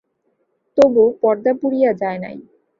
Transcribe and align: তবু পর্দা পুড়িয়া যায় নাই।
তবু 0.77 1.03
পর্দা 1.21 1.51
পুড়িয়া 1.59 1.91
যায় 2.01 2.19
নাই। 2.23 2.37